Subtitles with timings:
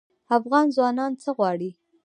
[0.37, 1.69] افغان ځوانان څه غواړي؟